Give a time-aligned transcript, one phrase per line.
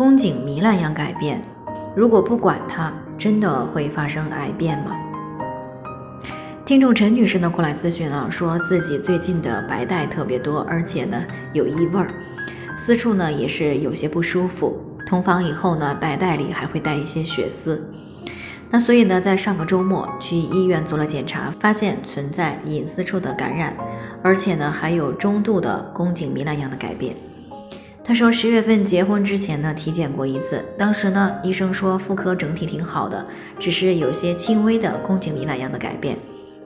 [0.00, 1.42] 宫颈糜烂样改变，
[1.94, 4.96] 如果不管它，真的会发生癌变吗？
[6.64, 11.22] 听众陈女士呢过来咨询啊，说自己最近的白带特别多，而且呢
[11.52, 12.10] 有异味儿，
[12.74, 17.86] 私处呢也是有些不舒服，同房以后呢，白带里还会带一些血丝。
[18.70, 23.76] 那所以呢，在上个周末去医院做了检查，发现存在隐私处的感染，
[24.22, 27.14] 而且呢还有中度的宫颈糜烂样的改变。
[28.10, 33.24] 她说十月份结婚之前呢体检过一次，当时呢医生说妇科整体挺好的，
[33.56, 36.18] 只是有些轻微的宫颈糜烂样的改变。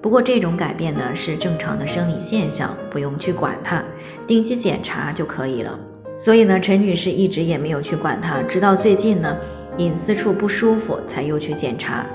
[0.00, 3.82] 不过这种改变呢是正常的生理现象，不用去管它，
[4.24, 5.76] 定期检查就可以了。
[6.16, 9.36] 所以呢，陈女士一直也没有去管它，直到最近呢。
[9.78, 12.06] 隐私处不舒服，才又去检查。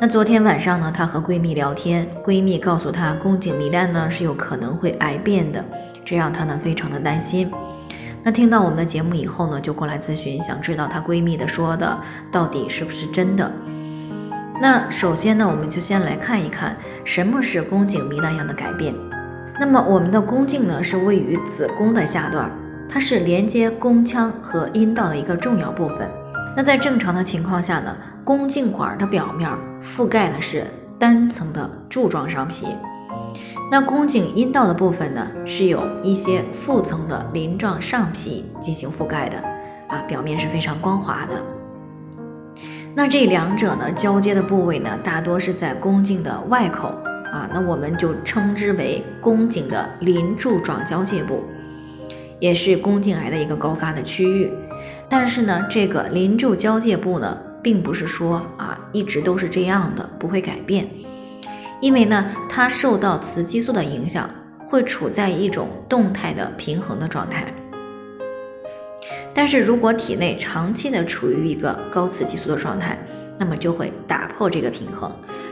[0.00, 5.62] 那昨天晚上呢，她和闺蜜聊天，闺蜜告诉她宫颈糜烂呢是有可能会癌变的，
[6.02, 7.50] 这让她呢非常的担心。
[8.22, 11.98] 那听到我们的节目以后呢，就过来咨询，想知道她闺蜜的说的
[12.30, 13.50] 到底是不是真的。
[14.60, 18.94] 那首先呢，我们就先来看一看什么是宫颈糜烂样的改变。
[19.58, 22.50] 那么我们的宫颈呢是位于子宫的下段，
[22.88, 26.08] 它是连接宫腔和阴道的一个重要部分。
[26.54, 29.48] 那在正常的情况下呢，宫颈管的表面
[29.82, 30.66] 覆盖的是
[30.98, 32.66] 单层的柱状上皮，
[33.70, 39.38] 那宫颈阴道的部分呢，是有一些复层的鳞状上皮进行覆盖的，
[39.88, 41.40] 啊，表面是非常光滑的。
[42.96, 46.88] 那这两者呢交接的部位呢，大多是在宫颈的外口，
[47.32, 51.44] 啊，那我们就称之为宫颈的鳞柱状交界部，
[52.40, 54.50] 也是宫颈癌的一个高发的区域。
[55.08, 60.88] 但是呢，这个鳞柱交界部呢，并不是说啊一直都是这样的，不会改变，
[61.80, 64.28] 因为呢，它受到雌激素的影响，
[64.64, 67.52] 会处在一种动态的平衡的状态。
[69.34, 72.98] 但是如果体内长期的处于一个高雌激素的状态，
[73.38, 75.10] 那么就会打破这个平衡，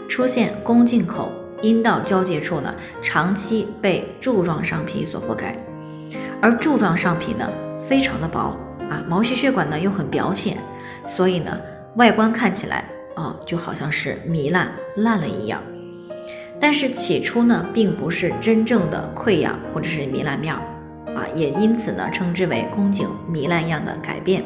[0.09, 5.57] 出现宫颈口、阴道交界处呢，长期被柱状上皮所覆盖，
[6.43, 7.49] 而柱状上皮呢，
[7.81, 8.55] 非常的薄。
[8.91, 10.57] 啊，毛细血管呢又很表浅，
[11.07, 11.59] 所以呢，
[11.97, 12.85] 外观看起来
[13.15, 15.63] 啊就好像是糜烂烂了一样。
[16.61, 20.61] 但是起初呢，并不是真正的溃疡或者是糜烂面儿
[21.15, 24.43] 啊，也因此呢，称之为宫颈糜烂样的改变。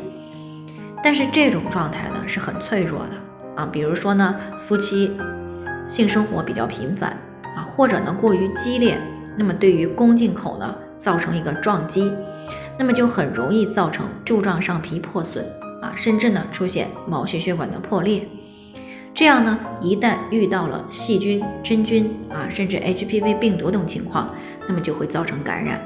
[1.02, 5.16] 但是这种状态呢是很脆弱的啊，比如说呢，夫妻
[5.88, 7.16] 性生活比较频繁
[7.56, 8.96] 啊，或者呢过于激烈，
[9.36, 12.12] 那么对于宫颈口呢造成一个撞击。
[12.78, 15.44] 那么就很容易造成柱状上皮破损
[15.82, 18.26] 啊，甚至呢出现毛细血管的破裂。
[19.14, 24.26] 这样呢，一旦遇到了细菌、真菌啊，甚至 HPV 病毒等情况，
[24.66, 25.80] 那么就会造成感染。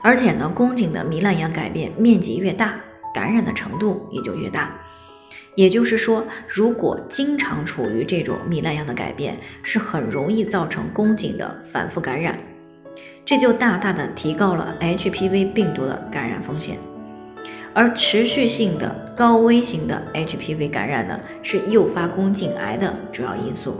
[0.00, 2.74] 而且呢，宫颈的糜烂样改变面积越大，
[3.12, 4.74] 感染的程度也就越大。
[5.54, 12.38] 也就是说，如果经常处于这种糜烂样的改变，是很容易造成宫颈的反复感染。
[13.24, 16.78] 这就大大的提高了 HPV 病毒的感染风险，
[17.76, 23.78] 而持续性的高危型的 HPV 感染呢，是诱发宫颈癌的主要因素。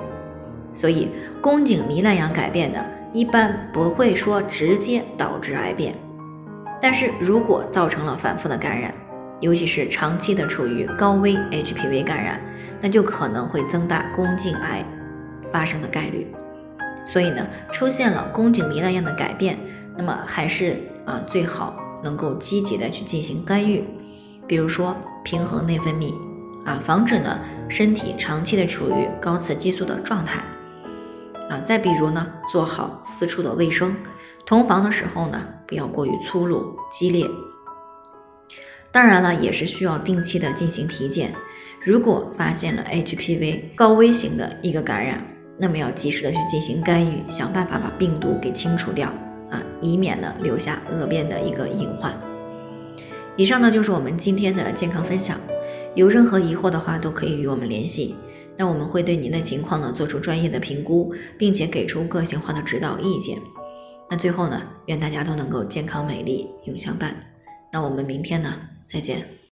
[0.70, 1.08] 所以，
[1.40, 2.84] 宫颈糜烂样改变呢，
[3.14, 5.94] 一般不会说直接导致癌变，
[6.78, 8.92] 但是如果造成了反复的感染，
[9.40, 12.38] 尤其是长期的处于高危 HPV 感染，
[12.82, 14.84] 那就可能会增大宫颈癌
[15.50, 16.30] 发生的概率。
[17.06, 19.56] 所以呢，出现了宫颈糜烂样的改变，
[19.96, 20.76] 那么还是
[21.06, 23.84] 啊最好能够积极的去进行干预，
[24.46, 26.12] 比如说平衡内分泌
[26.64, 27.38] 啊，防止呢
[27.68, 30.42] 身体长期的处于高雌激素的状态。
[31.48, 33.94] 啊，再比如呢做好私处的卫生，
[34.44, 37.24] 同房的时候呢不要过于粗鲁激烈，
[38.90, 41.32] 当然了也是需要定期的进行体检，
[41.84, 45.24] 如果发现了 HPV 高危型的一个感染。
[45.58, 49.10] 那么要及时的去进行干预，想办法把病毒给清除掉，
[49.80, 52.16] 以免呢留下恶变的一个隐患。
[53.36, 55.38] 以上呢就是我们今天的健康分享，
[55.94, 58.14] 有任何疑惑的话都可以与我们联系，
[58.56, 63.38] 那我们会对您的情况呢做出专业的评估，并且给出个性化的指导意见。
[64.08, 67.14] 那最后呢，愿大家都能够健康美丽永相伴。
[67.72, 68.54] 那我们明天呢
[68.86, 69.36] 再见。